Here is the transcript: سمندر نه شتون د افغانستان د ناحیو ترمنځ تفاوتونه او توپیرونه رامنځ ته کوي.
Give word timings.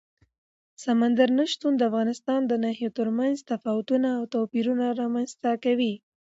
سمندر 0.83 1.29
نه 1.37 1.45
شتون 1.51 1.73
د 1.77 1.81
افغانستان 1.89 2.41
د 2.47 2.53
ناحیو 2.63 2.95
ترمنځ 2.99 3.35
تفاوتونه 3.51 4.07
او 4.17 4.23
توپیرونه 4.33 4.85
رامنځ 5.01 5.31
ته 5.43 5.51
کوي. 5.63 5.93